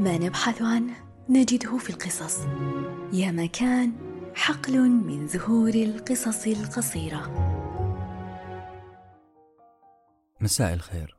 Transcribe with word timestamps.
ما 0.00 0.18
نبحث 0.18 0.62
عنه 0.62 0.94
نجده 1.28 1.78
في 1.78 1.90
القصص. 1.90 2.38
يا 3.12 3.30
مكان 3.30 3.92
حقل 4.34 4.88
من 4.90 5.26
زهور 5.26 5.74
القصص 5.74 6.46
القصيرة. 6.46 7.30
مساء 10.40 10.74
الخير. 10.74 11.16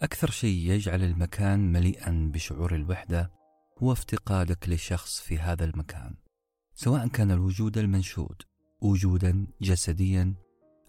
أكثر 0.00 0.30
شيء 0.30 0.70
يجعل 0.70 1.02
المكان 1.02 1.72
مليئا 1.72 2.30
بشعور 2.34 2.74
الوحدة 2.74 3.30
هو 3.78 3.92
افتقادك 3.92 4.68
لشخص 4.68 5.20
في 5.20 5.38
هذا 5.38 5.64
المكان 5.64 6.14
سواء 6.74 7.08
كان 7.08 7.30
الوجود 7.30 7.78
المنشود 7.78 8.42
وجودا 8.80 9.46
جسديا 9.60 10.34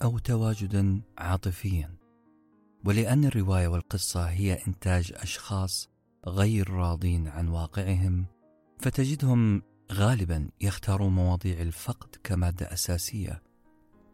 أو 0.03 0.17
تواجدا 0.17 1.01
عاطفيا. 1.17 1.97
ولأن 2.85 3.25
الرواية 3.25 3.67
والقصة 3.67 4.25
هي 4.25 4.59
إنتاج 4.67 5.13
أشخاص 5.15 5.91
غير 6.27 6.69
راضين 6.69 7.27
عن 7.27 7.47
واقعهم 7.47 8.25
فتجدهم 8.79 9.62
غالبا 9.91 10.49
يختارون 10.62 11.13
مواضيع 11.13 11.62
الفقد 11.62 12.16
كمادة 12.23 12.73
أساسية. 12.73 13.43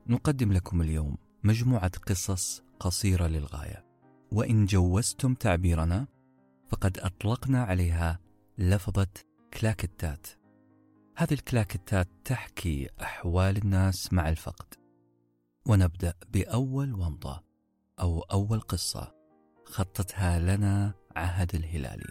نقدم 0.07 0.53
لكم 0.53 0.81
اليوم 0.81 1.17
مجموعة 1.43 1.91
قصص 2.07 2.63
قصيرة 2.79 3.27
للغاية. 3.27 3.85
وإن 4.31 4.65
جوزتم 4.65 5.33
تعبيرنا 5.33 6.07
فقد 6.67 6.99
أطلقنا 6.99 7.63
عليها 7.63 8.19
لفظة 8.57 9.07
كلاكتات. 9.53 10.27
هذه 11.17 11.33
الكلاكتات 11.33 12.07
تحكي 12.25 12.89
أحوال 13.01 13.57
الناس 13.57 14.13
مع 14.13 14.29
الفقد. 14.29 14.73
ونبدأ 15.65 16.13
بأول 16.33 16.93
ومضة 16.93 17.43
أو 17.99 18.21
أول 18.21 18.59
قصة. 18.59 19.16
خطتها 19.71 20.39
لنا 20.39 20.93
عهد 21.15 21.55
الهلالي 21.55 22.07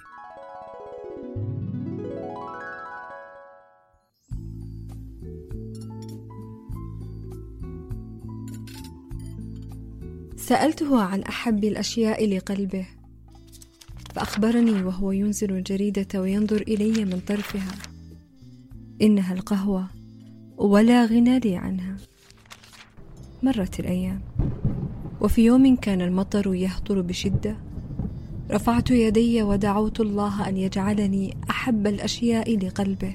سألته 10.37 11.03
عن 11.03 11.23
أحب 11.23 11.65
الأشياء 11.65 12.37
لقلبه 12.37 12.87
فأخبرني 14.15 14.83
وهو 14.83 15.13
ينزل 15.13 15.53
الجريدة 15.53 16.21
وينظر 16.21 16.61
إلي 16.61 17.05
من 17.05 17.21
طرفها. 17.21 17.73
إنها 19.03 19.35
القهوة 19.35 19.89
ولا 20.57 21.05
غنى 21.07 21.39
لي 21.39 21.57
عنها. 21.57 21.97
مرت 23.43 23.81
الأيام. 23.81 24.21
وفي 25.21 25.45
يوم 25.45 25.77
كان 25.77 26.01
المطر 26.01 26.55
يهطل 26.55 27.03
بشدة 27.03 27.57
رفعت 28.51 28.91
يدي 28.91 29.43
ودعوت 29.43 30.01
الله 30.01 30.49
أن 30.49 30.57
يجعلني 30.57 31.37
أحب 31.51 31.87
الأشياء 31.87 32.59
لقلبه. 32.59 33.15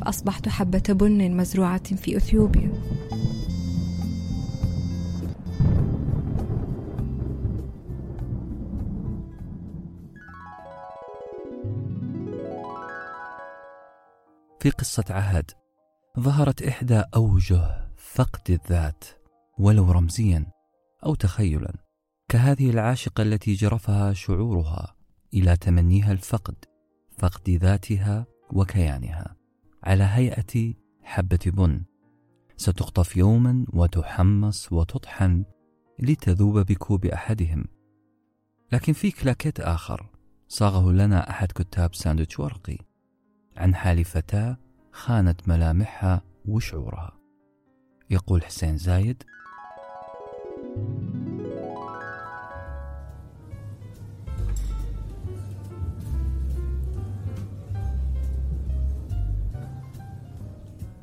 فأصبحت 0.00 0.48
حبة 0.48 0.82
بن 0.88 1.36
مزروعة 1.36 1.96
في 1.96 2.16
أثيوبيا. 2.16 2.72
في 14.60 14.70
قصة 14.70 15.04
عهد 15.10 15.50
ظهرت 16.20 16.62
إحدى 16.62 17.02
أوجه 17.16 17.88
فقد 17.96 18.50
الذات 18.50 19.04
ولو 19.58 19.92
رمزيا. 19.92 20.57
أو 21.04 21.14
تخيلا 21.14 21.74
كهذه 22.28 22.70
العاشقة 22.70 23.22
التي 23.22 23.54
جرفها 23.54 24.12
شعورها 24.12 24.96
إلى 25.34 25.56
تمنيها 25.56 26.12
الفقد 26.12 26.54
فقد 27.18 27.50
ذاتها 27.50 28.26
وكيانها. 28.52 29.36
على 29.82 30.04
هيئة 30.04 30.74
حبة 31.02 31.38
بن 31.46 31.82
ستخطف 32.56 33.16
يوما 33.16 33.66
وتحمص 33.72 34.72
وتطحن 34.72 35.44
لتذوب 35.98 36.58
بكوب 36.58 37.06
أحدهم. 37.06 37.64
لكن 38.72 38.92
في 38.92 39.10
كلاكيت 39.10 39.60
آخر 39.60 40.10
صاغه 40.48 40.92
لنا 40.92 41.30
أحد 41.30 41.52
كتاب 41.52 41.94
ساندويتش 41.94 42.40
ورقي 42.40 42.78
عن 43.56 43.74
حال 43.74 44.04
فتاة 44.04 44.56
خانت 44.92 45.48
ملامحها 45.48 46.22
وشعورها. 46.44 47.18
يقول 48.10 48.44
حسين 48.44 48.76
زايد 48.76 49.22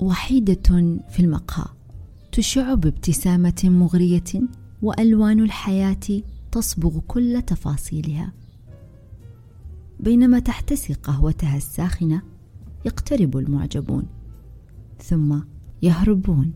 وحيدة 0.00 0.98
في 1.08 1.20
المقهى. 1.20 1.64
تشع 2.32 2.74
بابتسامة 2.74 3.62
مغرية 3.64 4.42
وألوان 4.82 5.40
الحياة 5.40 6.22
تصبغ 6.52 6.98
كل 7.08 7.42
تفاصيلها. 7.46 8.32
بينما 10.00 10.38
تحتسي 10.38 10.92
قهوتها 10.92 11.56
الساخنة 11.56 12.22
يقترب 12.84 13.36
المعجبون 13.36 14.06
ثم 15.02 15.38
يهربون. 15.82 16.52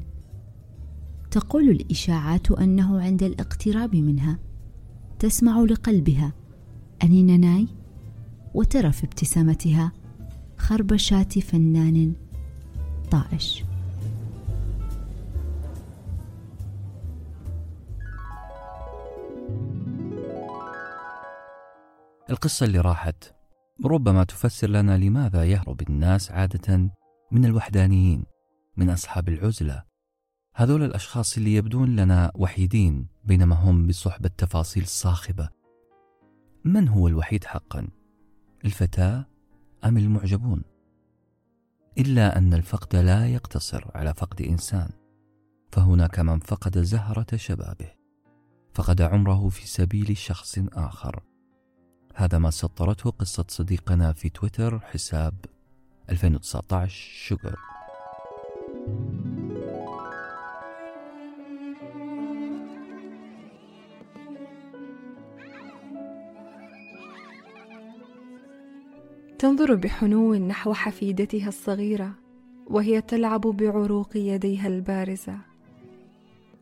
تقول 1.31 1.69
الإشاعات 1.69 2.51
أنه 2.51 3.03
عند 3.03 3.23
الاقتراب 3.23 3.97
منها. 3.97 4.39
تسمع 5.19 5.61
لقلبها. 5.61 6.33
أنينناي 7.03 7.69
وترى 8.55 8.93
في 8.93 9.05
ابتسامتها 9.05 9.93
خربشات 10.59 11.39
فنان 11.39 12.13
طائش. 13.11 13.65
القصة 22.31 22.67
اللي 22.67 22.81
راحت. 22.81 23.35
ربما 23.85 24.25
تفسر 24.25 24.71
لنا 24.71 24.99
لماذا 24.99 25.45
يهرب 25.45 25.83
الناس 25.89 26.31
عادة 26.31 26.91
من 27.33 27.45
الوحدانيين 27.45 28.25
من 28.77 28.91
أصحاب 28.91 29.29
العزلة. 29.29 29.90
هذول 30.55 30.83
الأشخاص 30.83 31.37
اللي 31.37 31.55
يبدون 31.55 31.97
لنا 31.97 32.33
وحيدين 32.35 33.07
بينما 33.25 33.57
هم 33.57 33.87
بصحبة 33.87 34.31
تفاصيل 34.39 34.87
صاخبة 34.87 35.49
من 36.65 36.89
هو 36.89 37.09
الوحيد 37.09 37.45
حقا؟ 37.45 37.89
الفتاة 38.65 39.27
أم 39.85 39.97
المعجبون؟ 39.97 40.63
إلا 41.99 42.39
أن 42.39 42.55
الفقد 42.55 42.97
لا 42.97 43.29
يقتصر 43.29 43.85
على 43.95 44.15
فقد 44.15 44.43
إنسان 44.43 44.91
فهناك 45.73 46.19
من 46.19 46.39
فقد 46.39 46.79
زهرة 46.79 47.37
شبابه 47.37 47.91
فقد 48.75 49.03
عمره 49.03 49.49
في 49.49 49.67
سبيل 49.67 50.17
شخص 50.17 50.59
آخر 50.73 51.23
هذا 52.15 52.39
ما 52.39 52.51
سطرته 52.51 53.11
قصة 53.11 53.45
صديقنا 53.49 54.13
في 54.13 54.29
تويتر 54.29 54.81
حساب 54.81 55.35
2019 56.11 56.89
شوجر 57.27 57.59
تنظر 69.41 69.75
بحنو 69.75 70.35
نحو 70.35 70.73
حفيدتها 70.73 71.49
الصغيرة 71.49 72.15
وهي 72.67 73.01
تلعب 73.01 73.41
بعروق 73.41 74.17
يديها 74.17 74.69
البارزة. 74.69 75.39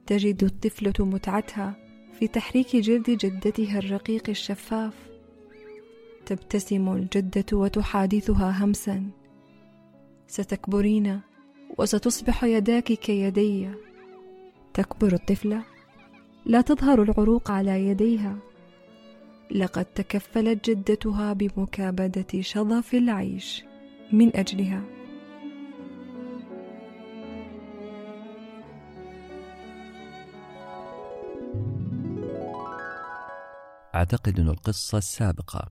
تجد 0.06 0.44
الطفلة 0.44 1.06
متعتها 1.06 1.75
في 2.19 2.28
تحريك 2.28 2.77
جلد 2.77 3.11
جدتها 3.11 3.78
الرقيق 3.78 4.28
الشفاف. 4.28 4.94
تبتسم 6.27 6.93
الجدة 6.93 7.44
وتحادثها 7.52 8.64
همسا. 8.64 9.11
ستكبرين 10.26 11.20
وستصبح 11.79 12.44
يداك 12.44 12.93
كيدي. 12.93 13.69
تكبر 14.75 15.12
الطفلة 15.12 15.62
لا 16.47 16.61
تظهر 16.61 17.02
العروق 17.02 17.50
على 17.50 17.88
يديها. 17.88 18.37
لقد 19.50 19.85
تكفلت 19.85 20.71
جدتها 20.71 21.33
بمكابدة 21.33 22.41
شظف 22.41 22.95
العيش. 22.95 23.65
من 24.12 24.37
أجلها. 24.37 24.83
أعتقد 33.95 34.41
أن 34.41 34.49
القصة 34.49 34.99
السابقة 34.99 35.69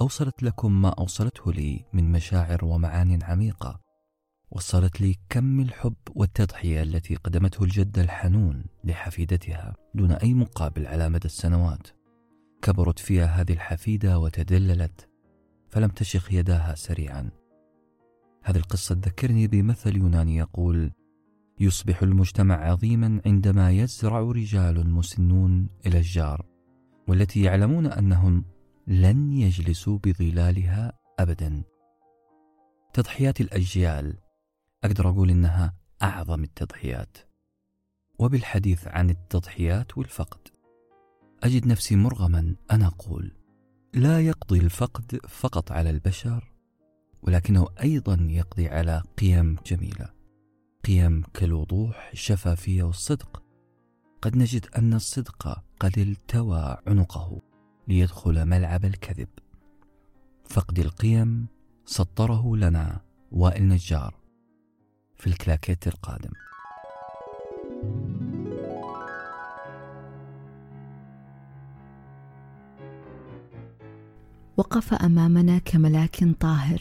أوصلت 0.00 0.42
لكم 0.42 0.82
ما 0.82 0.88
أوصلته 0.88 1.52
لي 1.52 1.84
من 1.92 2.12
مشاعر 2.12 2.64
ومعان 2.64 3.22
عميقة. 3.22 3.80
وصلت 4.50 5.00
لي 5.00 5.16
كم 5.28 5.60
الحب 5.60 5.96
والتضحية 6.14 6.82
التي 6.82 7.14
قدمته 7.14 7.64
الجدة 7.64 8.02
الحنون 8.02 8.64
لحفيدتها 8.84 9.74
دون 9.94 10.12
أي 10.12 10.34
مقابل 10.34 10.86
على 10.86 11.08
مدى 11.08 11.24
السنوات. 11.26 11.99
كبرت 12.62 12.98
فيها 12.98 13.26
هذه 13.26 13.52
الحفيدة 13.52 14.18
وتدللت 14.18 15.08
فلم 15.68 15.88
تشخ 15.88 16.32
يداها 16.32 16.74
سريعا. 16.74 17.30
هذه 18.42 18.56
القصة 18.56 18.94
تذكرني 18.94 19.46
بمثل 19.46 19.96
يوناني 19.96 20.36
يقول 20.36 20.92
يصبح 21.60 22.02
المجتمع 22.02 22.70
عظيما 22.70 23.20
عندما 23.26 23.70
يزرع 23.70 24.20
رجال 24.20 24.90
مسنون 24.90 25.68
إلى 25.86 25.98
الجار 25.98 26.46
والتي 27.08 27.42
يعلمون 27.42 27.86
أنهم 27.86 28.44
لن 28.86 29.32
يجلسوا 29.32 29.98
بظلالها 29.98 30.92
أبدا. 31.18 31.62
تضحيات 32.92 33.40
الأجيال 33.40 34.18
أقدر 34.84 35.08
أقول 35.08 35.30
إنها 35.30 35.74
أعظم 36.02 36.42
التضحيات. 36.44 37.16
وبالحديث 38.18 38.88
عن 38.88 39.10
التضحيات 39.10 39.98
والفقد 39.98 40.48
أجد 41.42 41.66
نفسي 41.66 41.96
مرغما 41.96 42.54
أنا 42.70 42.86
أقول 42.86 43.32
لا 43.94 44.20
يقضي 44.20 44.58
الفقد 44.58 45.20
فقط 45.28 45.72
على 45.72 45.90
البشر 45.90 46.52
ولكنه 47.22 47.66
أيضا 47.82 48.26
يقضي 48.30 48.68
على 48.68 49.02
قيم 49.18 49.56
جميلة 49.66 50.20
قيم 50.84 51.22
كالوضوح 51.34 52.10
الشفافية 52.12 52.82
والصدق. 52.82 53.42
قد 54.22 54.36
نجد 54.36 54.66
أن 54.78 54.94
الصدق 54.94 55.62
قد 55.80 55.98
التوى 55.98 56.76
عنقه 56.86 57.42
ليدخل 57.88 58.44
ملعب 58.46 58.84
الكذب. 58.84 59.28
فقد 60.48 60.78
القيم 60.78 61.46
سطره 61.84 62.56
لنا 62.56 63.00
وائل 63.32 63.68
نجار 63.68 64.14
في 65.16 65.26
الكلاكيت 65.26 65.86
القادم. 65.86 66.32
وقف 74.60 74.94
أمامنا 74.94 75.58
كملاك 75.58 76.24
طاهر. 76.40 76.78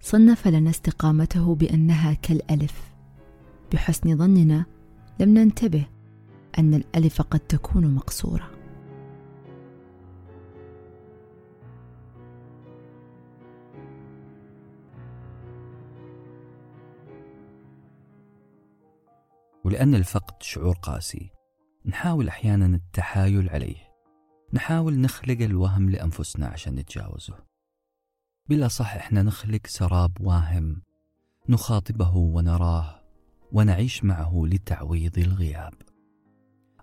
صنف 0.00 0.48
لنا 0.48 0.70
استقامته 0.70 1.54
بأنها 1.54 2.12
كالألف. 2.12 2.90
بحسن 3.72 4.16
ظننا 4.16 4.64
لم 5.20 5.38
ننتبه 5.38 5.86
أن 6.58 6.74
الألف 6.74 7.22
قد 7.22 7.40
تكون 7.40 7.94
مقصورة. 7.94 8.50
ولأن 19.64 19.94
الفقد 19.94 20.42
شعور 20.42 20.74
قاسي 20.74 21.30
نحاول 21.86 22.28
أحيانا 22.28 22.66
التحايل 22.66 23.48
عليه. 23.48 23.89
نحاول 24.52 25.00
نخلق 25.00 25.40
الوهم 25.40 25.90
لأنفسنا 25.90 26.46
عشان 26.46 26.74
نتجاوزه. 26.74 27.34
بلا 28.48 28.68
صح 28.68 28.94
إحنا 28.94 29.22
نخلق 29.22 29.66
سراب 29.66 30.12
واهم 30.20 30.82
نخاطبه 31.48 32.16
ونراه 32.16 33.00
ونعيش 33.52 34.04
معه 34.04 34.42
لتعويض 34.46 35.18
الغياب. 35.18 35.74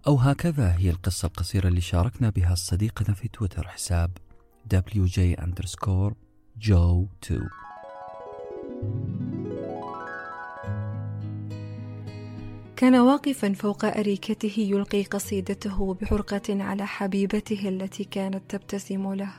أو 0.07 0.15
هكذا 0.15 0.77
هي 0.77 0.89
القصة 0.89 1.25
القصيرة 1.25 1.67
اللي 1.67 1.81
شاركنا 1.81 2.29
بها 2.29 2.55
صديقنا 2.55 3.13
في 3.13 3.27
تويتر 3.27 3.67
حساب 3.67 4.17
WJ 4.73 5.41
underscore 5.41 6.13
Joe 6.59 7.05
2 7.23 7.49
كان 12.77 12.95
واقفا 12.95 13.53
فوق 13.53 13.85
أريكته 13.85 14.59
يلقي 14.59 15.03
قصيدته 15.03 15.93
بحرقة 15.93 16.63
على 16.63 16.87
حبيبته 16.87 17.69
التي 17.69 18.03
كانت 18.03 18.41
تبتسم 18.49 19.13
له. 19.13 19.31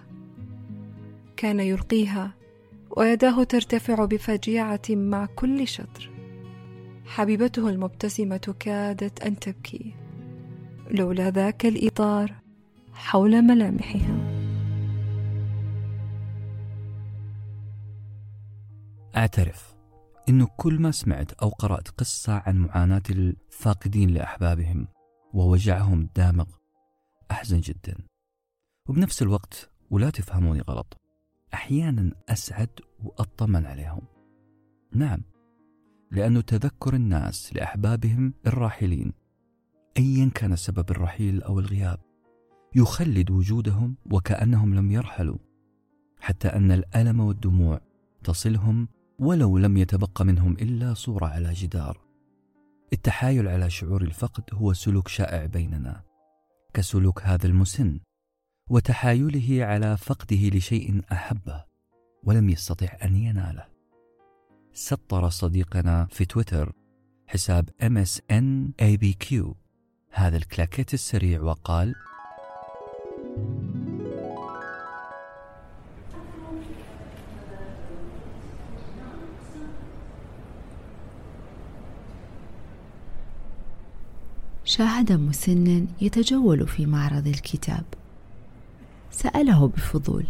كان 1.36 1.60
يلقيها 1.60 2.34
ويداه 2.96 3.44
ترتفع 3.44 4.04
بفجيعة 4.04 4.82
مع 4.90 5.26
كل 5.26 5.68
شطر. 5.68 6.10
حبيبته 7.06 7.68
المبتسمة 7.68 8.54
كادت 8.60 9.22
أن 9.22 9.38
تبكي. 9.38 9.94
لولا 10.90 11.30
ذاك 11.30 11.66
الإطار 11.66 12.34
حول 12.94 13.42
ملامحها. 13.42 14.18
أعترف. 19.16 19.77
إنه 20.28 20.48
كل 20.56 20.78
ما 20.78 20.90
سمعت 20.90 21.32
أو 21.32 21.48
قرأت 21.48 21.88
قصة 21.88 22.32
عن 22.46 22.58
معاناة 22.58 23.02
الفاقدين 23.10 24.10
لأحبابهم 24.10 24.88
ووجعهم 25.34 26.00
الدامغ 26.00 26.46
أحزن 27.30 27.60
جدا. 27.60 27.96
وبنفس 28.88 29.22
الوقت 29.22 29.70
ولا 29.90 30.10
تفهموني 30.10 30.60
غلط 30.60 30.96
أحيانا 31.54 32.12
أسعد 32.28 32.80
وأطمن 33.04 33.66
عليهم. 33.66 34.02
نعم 34.92 35.22
لأنه 36.10 36.40
تذكر 36.40 36.94
الناس 36.94 37.56
لأحبابهم 37.56 38.34
الراحلين 38.46 39.12
أيا 39.98 40.30
كان 40.34 40.56
سبب 40.56 40.90
الرحيل 40.90 41.42
أو 41.42 41.58
الغياب 41.58 42.00
يخلد 42.76 43.30
وجودهم 43.30 43.96
وكأنهم 44.12 44.74
لم 44.74 44.90
يرحلوا 44.90 45.38
حتى 46.20 46.48
أن 46.48 46.72
الألم 46.72 47.20
والدموع 47.20 47.80
تصلهم 48.24 48.88
ولو 49.18 49.58
لم 49.58 49.76
يتبق 49.76 50.22
منهم 50.22 50.52
إلا 50.52 50.94
صورة 50.94 51.26
على 51.26 51.52
جدار. 51.52 52.00
التحايل 52.92 53.48
على 53.48 53.70
شعور 53.70 54.02
الفقد 54.02 54.44
هو 54.52 54.72
سلوك 54.72 55.08
شائع 55.08 55.46
بيننا 55.46 56.02
كسلوك 56.74 57.22
هذا 57.22 57.46
المسن 57.46 58.00
وتحايله 58.70 59.64
على 59.64 59.96
فقده 59.96 60.48
لشيء 60.48 61.02
أحبه 61.12 61.64
ولم 62.24 62.48
يستطع 62.48 62.96
أن 63.04 63.16
يناله. 63.16 63.64
سطر 64.72 65.28
صديقنا 65.28 66.06
في 66.10 66.24
تويتر 66.24 66.72
حساب 67.26 67.70
MSN 67.82 68.72
ABQ 68.82 69.54
هذا 70.10 70.36
الكلاكيت 70.36 70.94
السريع 70.94 71.40
وقال 71.42 71.94
شاهد 84.68 85.12
مسن 85.12 85.86
يتجول 86.00 86.68
في 86.68 86.86
معرض 86.86 87.26
الكتاب. 87.26 87.84
سأله 89.10 89.68
بفضول 89.68 90.26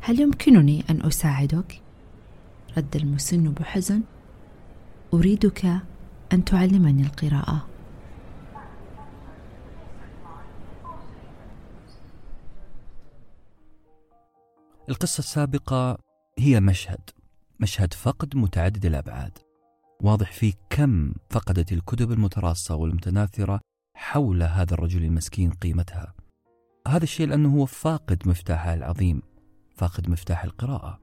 هل 0.00 0.20
يمكنني 0.20 0.84
أن 0.90 1.02
أساعدك؟ 1.02 1.80
رد 2.76 2.96
المسن 2.96 3.52
بحزن 3.52 4.02
أريدك 5.14 5.64
أن 6.32 6.44
تعلمني 6.44 7.02
القراءة. 7.02 7.66
القصة 14.88 15.18
السابقة 15.18 15.98
هي 16.38 16.60
مشهد 16.60 17.10
مشهد 17.60 17.94
فقد 17.94 18.36
متعدد 18.36 18.86
الأبعاد. 18.86 19.49
واضح 20.02 20.32
فيه 20.32 20.52
كم 20.70 21.12
فقدت 21.30 21.72
الكتب 21.72 22.12
المتراصة 22.12 22.74
والمتناثرة 22.74 23.60
حول 23.96 24.42
هذا 24.42 24.74
الرجل 24.74 25.04
المسكين 25.04 25.50
قيمتها. 25.50 26.14
هذا 26.88 27.02
الشيء 27.04 27.26
لأنه 27.26 27.56
هو 27.56 27.66
فاقد 27.66 28.28
مفتاحه 28.28 28.74
العظيم 28.74 29.22
فاقد 29.76 30.10
مفتاح 30.10 30.44
القراءة. 30.44 31.00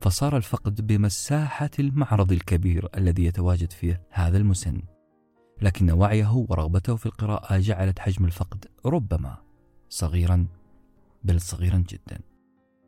فصار 0.00 0.36
الفقد 0.36 0.86
بمساحة 0.86 1.70
المعرض 1.78 2.32
الكبير 2.32 2.88
الذي 2.96 3.24
يتواجد 3.24 3.72
فيه 3.72 4.02
هذا 4.10 4.36
المسن. 4.36 4.82
لكن 5.62 5.90
وعيه 5.90 6.32
ورغبته 6.48 6.96
في 6.96 7.06
القراءة 7.06 7.58
جعلت 7.58 7.98
حجم 7.98 8.24
الفقد 8.24 8.64
ربما 8.86 9.36
صغيرا 9.88 10.46
بل 11.24 11.40
صغيرا 11.40 11.84
جدا. 11.88 12.20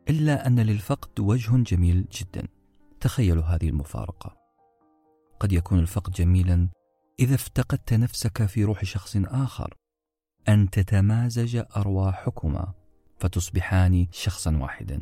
إلا 0.09 0.47
أن 0.47 0.59
للفقد 0.59 1.19
وجه 1.19 1.57
جميل 1.57 2.05
جدا. 2.11 2.47
تخيلوا 2.99 3.43
هذه 3.43 3.69
المفارقة. 3.69 4.36
قد 5.39 5.51
يكون 5.51 5.79
الفقد 5.79 6.11
جميلا 6.11 6.69
إذا 7.19 7.35
افتقدت 7.35 7.93
نفسك 7.93 8.45
في 8.45 8.63
روح 8.63 8.83
شخص 8.83 9.17
آخر 9.17 9.73
أن 10.49 10.69
تتمازج 10.69 11.63
أرواحكما 11.77 12.73
فتصبحان 13.19 14.07
شخصا 14.11 14.57
واحدا. 14.57 15.01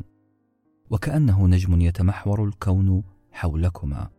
وكأنه 0.90 1.46
نجم 1.46 1.80
يتمحور 1.80 2.44
الكون 2.44 3.04
حولكما. 3.32 4.10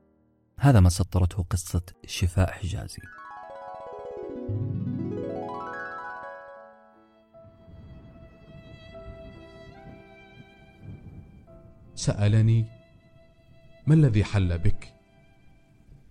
هذا 0.59 0.79
ما 0.79 0.89
سطرته 0.89 1.43
قصة 1.43 1.81
شفاء 2.05 2.51
حجازي. 2.51 3.01
سألني 11.95 12.65
ما 13.87 13.93
الذي 13.93 14.23
حل 14.23 14.57
بك؟ 14.57 14.96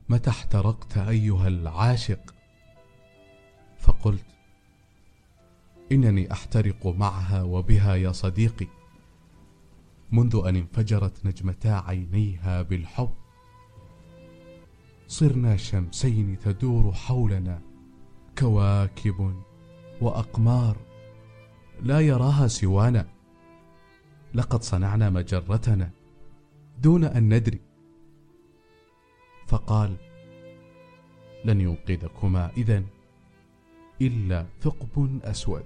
متى 0.09 0.31
احترقت 0.31 0.99
أيها 0.99 1.49
العاشق؟ 1.49 2.35
فقلت 3.79 4.27
إنني 5.93 6.33
أحترق 6.33 6.87
معها 6.87 7.43
وبها 7.43 7.95
يا 7.95 8.13
صديقي. 8.13 8.67
منذ 10.13 10.43
أن 10.47 10.57
انفجرت 10.57 11.27
نجمتا 11.27 11.69
عينيها 11.69 12.63
بالحب 12.63 13.11
صرنا 15.09 15.57
شمسين 15.57 16.39
تدور 16.39 16.93
حولنا 16.93 17.61
كواكب 18.39 19.43
وأقمار 20.01 20.77
لا 21.83 22.01
يراها 22.01 22.47
سوانا. 22.47 23.09
لقد 24.35 24.63
صنعنا 24.63 25.11
مجرتنا 25.11 25.91
دون 26.79 27.05
أن 27.05 27.35
ندري 27.35 27.61
فقال 29.47 29.97
لن 31.45 31.61
ينقذكما 31.61 32.50
إذن 32.57 32.87
إلا 34.03 34.47
ثقب 34.61 35.21
أسود. 35.25 35.65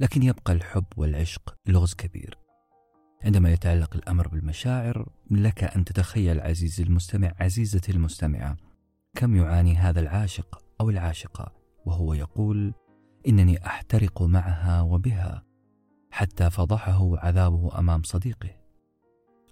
لكن 0.00 0.22
يبقى 0.22 0.52
الحب 0.52 0.84
والعشق 0.96 1.54
لغز 1.66 1.94
كبير. 1.94 2.38
عندما 3.22 3.52
يتعلق 3.52 3.96
الأمر 3.96 4.28
بالمشاعر 4.28 5.08
لك 5.30 5.64
أن 5.64 5.84
تتخيل 5.84 6.40
عزيزي 6.40 6.82
المستمع 6.84 7.32
عزيزتي 7.40 7.92
المستمعة 7.92 8.56
كم 9.16 9.36
يعاني 9.36 9.76
هذا 9.76 10.00
العاشق 10.00 10.62
أو 10.80 10.90
العاشقة 10.90 11.52
وهو 11.86 12.14
يقول 12.14 12.74
إنني 13.28 13.66
أحترق 13.66 14.22
معها 14.22 14.82
وبها 14.82 15.42
حتى 16.10 16.50
فضحه 16.50 17.18
عذابه 17.18 17.78
أمام 17.78 18.02
صديقه. 18.02 18.50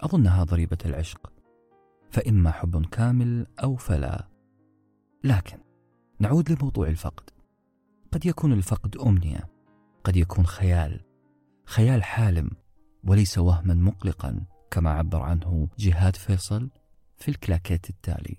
أظنها 0.01 0.45
ضريبة 0.45 0.79
العشق 0.85 1.33
فإما 2.11 2.51
حب 2.51 2.87
كامل 2.87 3.47
أو 3.63 3.77
فلا. 3.77 4.29
لكن 5.25 5.59
نعود 6.19 6.53
لموضوع 6.53 6.89
الفقد. 6.89 7.31
قد 8.13 8.27
يكون 8.27 8.53
الفقد 8.53 8.97
أمنية 8.97 9.49
قد 10.05 10.17
يكون 10.17 10.47
خيال 10.47 11.01
خيال 11.67 12.05
حالم 12.05 12.51
وليس 13.05 13.39
وهما 13.39 13.75
مقلقا 13.75 14.45
كما 14.71 14.91
عبر 14.91 15.23
عنه 15.23 15.69
جهاد 15.79 16.17
فيصل 16.17 16.71
في 17.17 17.29
الكلاكيت 17.29 17.91
التالي. 17.91 18.37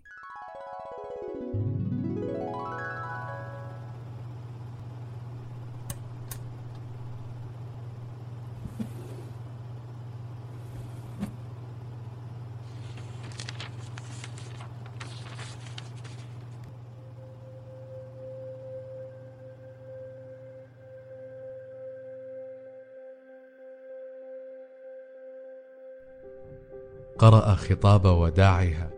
قرأ 27.26 27.56
خطاب 27.56 28.06
وداعها 28.06 28.92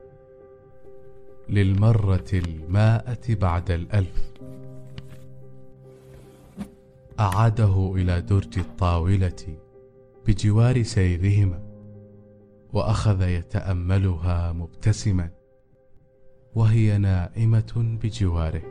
للمرة 1.49 2.25
المائة 2.33 3.35
بعد 3.35 3.71
الألف. 3.71 4.31
أعاده 7.19 7.93
إلى 7.95 8.21
درج 8.21 8.59
الطاولة 8.59 9.57
بجوار 10.25 10.83
سيرهما 10.83 11.59
وأخذ 12.73 13.21
يتأملها 13.21 14.51
مبتسما 14.51 15.29
وهي 16.55 16.97
نائمة 16.97 17.97
بجواره. 18.03 18.63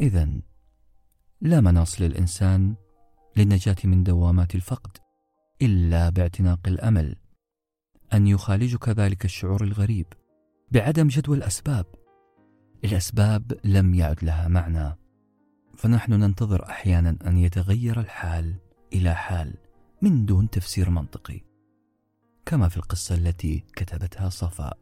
إذا 0.00 0.28
لا 1.40 1.60
مناص 1.60 2.00
للإنسان 2.00 2.74
للنجاة 3.36 3.76
من 3.84 4.02
دوامات 4.02 4.54
الفقد 4.54 4.96
إلا 5.62 6.08
باعتناق 6.08 6.60
الأمل 6.66 7.16
أن 8.12 8.26
يخالجك 8.26 8.88
ذلك 8.88 9.24
الشعور 9.24 9.64
الغريب 9.64 10.06
بعدم 10.72 11.08
جدوى 11.08 11.36
الأسباب. 11.36 11.86
الأسباب 12.84 13.60
لم 13.64 13.94
يعد 13.94 14.24
لها 14.24 14.48
معنى 14.48 14.96
فنحن 15.76 16.12
ننتظر 16.12 16.70
أحيانا 16.70 17.16
أن 17.26 17.38
يتغير 17.38 18.00
الحال 18.00 18.54
إلى 18.92 19.14
حال 19.14 19.54
من 20.02 20.26
دون 20.26 20.50
تفسير 20.50 20.90
منطقي 20.90 21.40
كما 22.46 22.68
في 22.68 22.76
القصة 22.76 23.14
التي 23.14 23.64
كتبتها 23.76 24.28
صفاء. 24.28 24.78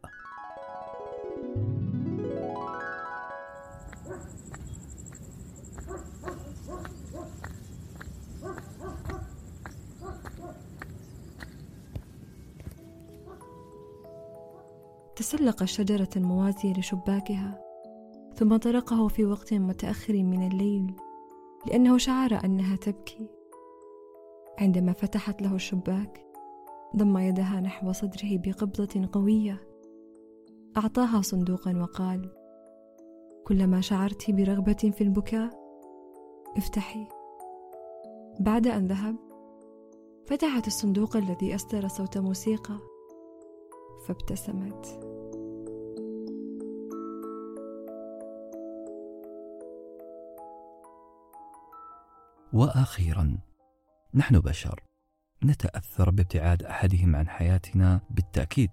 تسلق 15.27 15.63
شجرة 15.63 16.09
موازية 16.15 16.73
لشباكها 16.73 17.61
ثم 18.35 18.57
طرقه 18.57 19.07
في 19.07 19.25
وقت 19.25 19.53
متأخر 19.53 20.13
من 20.13 20.47
الليل 20.47 20.95
لأنه 21.65 21.97
شعر 21.97 22.39
أنها 22.45 22.75
تبكي. 22.75 23.29
عندما 24.59 24.93
فتحت 24.93 25.41
له 25.41 25.55
الشباك 25.55 26.25
ضم 26.95 27.17
يدها 27.17 27.59
نحو 27.61 27.91
صدره 27.91 28.37
بقبضة 28.37 29.09
قوية. 29.11 29.67
أعطاها 30.77 31.21
صندوقا 31.21 31.77
وقال 31.81 32.31
كلما 33.47 33.81
شعرت 33.81 34.31
برغبة 34.31 34.91
في 34.97 35.01
البكاء 35.01 35.49
افتحي. 36.57 37.07
بعد 38.39 38.67
أن 38.67 38.87
ذهب 38.87 39.15
فتحت 40.25 40.67
الصندوق 40.67 41.17
الذي 41.17 41.55
أصدر 41.55 41.87
صوت 41.87 42.17
موسيقى 42.17 42.77
فابتسمت. 44.07 45.06
وأخيرا 52.53 53.37
نحن 54.13 54.39
بشر. 54.39 54.83
نتأثر 55.43 56.09
بابتعاد 56.09 56.63
أحدهم 56.63 57.15
عن 57.15 57.29
حياتنا 57.29 58.01
بالتأكيد. 58.09 58.69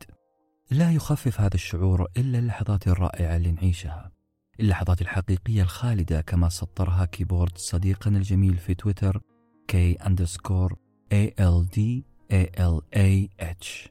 لا 0.71 0.93
يخفف 0.93 1.40
هذا 1.40 1.54
الشعور 1.54 2.07
إلا 2.16 2.38
اللحظات 2.38 2.88
الرائعة 2.88 3.37
اللي 3.37 3.52
نعيشها. 3.52 4.12
اللحظات 4.61 5.00
الحقيقية 5.00 5.62
الخالدة 5.62 6.21
كما 6.21 6.49
سطرها 6.49 7.04
keyboard 7.04 7.58
صديقنا 7.59 8.19
الجميل 8.19 8.57
في 8.57 8.75
تويتر 8.75 9.21
K 9.68 9.92
underscore 9.92 10.76
اي 11.12 11.35
ال 11.40 11.66
دي 11.66 12.07
ال 12.33 12.81
اي 12.97 13.31
اتش 13.40 13.88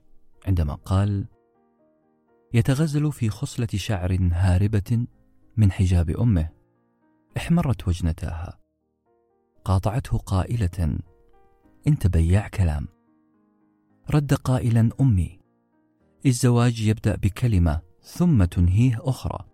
عندما 0.48 0.74
قال 0.74 1.26
يتغزل 2.54 3.12
في 3.12 3.30
خصلة 3.30 3.68
شعر 3.76 4.18
هاربة 4.32 5.08
من 5.58 5.72
حجاب 5.72 6.10
أمه. 6.10 6.50
احمرت 7.38 7.88
وجنتاها. 7.88 8.63
قاطعته 9.66 10.18
قائلة 10.18 10.98
أنت 11.88 12.08
بياع 12.08 12.48
كلام. 12.48 12.88
رد 14.10 14.34
قائلا 14.34 14.90
أمي 15.02 15.40
الزواج 16.26 16.82
يبدأ 16.82 17.16
بكلمة 17.16 17.82
ثم 18.02 18.44
تنهيه 18.44 18.98
أخرى. 19.02 19.46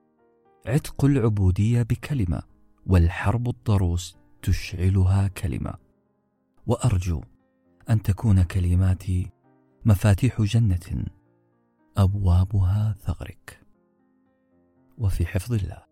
عتق 0.65 1.05
العبودية 1.05 1.81
بكلمة 1.81 2.43
والحرب 2.85 3.49
الضروس 3.49 4.17
تشعلها 4.41 5.27
كلمة. 5.27 5.73
وأرجو 6.67 7.21
أن 7.89 8.01
تكون 8.01 8.43
كلماتي 8.43 9.31
مفاتيح 9.85 10.41
جنة 10.41 11.05
أبوابها 11.97 12.95
ثغرك. 12.99 13.65
وفي 14.97 15.25
حفظ 15.25 15.53
الله. 15.53 15.88